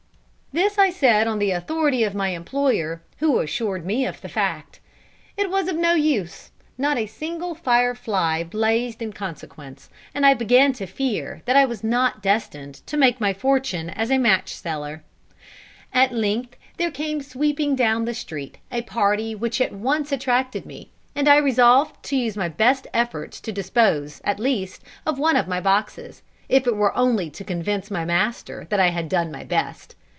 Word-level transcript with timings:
This 0.53 0.77
I 0.77 0.89
said 0.89 1.27
on 1.27 1.39
the 1.39 1.51
authority 1.51 2.03
of 2.03 2.13
my 2.13 2.29
employer, 2.31 3.01
who 3.19 3.39
assured 3.39 3.85
me 3.85 4.05
of 4.05 4.19
the 4.19 4.27
fact. 4.27 4.81
It 5.37 5.49
was 5.49 5.69
of 5.69 5.77
no 5.77 5.93
use; 5.93 6.51
not 6.77 6.97
a 6.97 7.05
single 7.05 7.55
"fire 7.55 7.95
fly" 7.95 8.43
blazed 8.43 9.01
in 9.01 9.13
consequence, 9.13 9.89
and 10.13 10.25
I 10.25 10.33
began 10.33 10.73
to 10.73 10.85
fear 10.85 11.41
that 11.45 11.55
I 11.55 11.63
was 11.63 11.85
not 11.85 12.21
destined 12.21 12.85
to 12.87 12.97
make 12.97 13.21
my 13.21 13.31
fortune 13.31 13.91
as 13.91 14.11
a 14.11 14.17
match 14.17 14.53
seller. 14.53 15.03
At 15.93 16.11
length 16.11 16.57
there 16.75 16.91
came 16.91 17.21
sweeping 17.21 17.73
down 17.73 18.03
the 18.03 18.13
street 18.13 18.57
a 18.73 18.81
party 18.81 19.33
which 19.33 19.61
at 19.61 19.71
once 19.71 20.11
attracted 20.11 20.65
me, 20.65 20.89
and 21.15 21.29
I 21.29 21.37
resolved 21.37 22.03
to 22.07 22.17
use 22.17 22.35
my 22.35 22.49
best 22.49 22.87
efforts 22.93 23.39
to 23.39 23.53
dispose, 23.53 24.19
at 24.25 24.37
least, 24.37 24.83
of 25.05 25.17
one 25.17 25.37
of 25.37 25.47
my 25.47 25.61
boxes, 25.61 26.23
if 26.49 26.67
it 26.67 26.75
were 26.75 26.95
only 26.97 27.29
to 27.29 27.45
convince 27.45 27.89
my 27.89 28.03
master 28.03 28.67
that 28.69 28.81
I 28.81 28.89
had 28.89 29.07
done 29.07 29.31
my 29.31 29.45
best. 29.45 29.95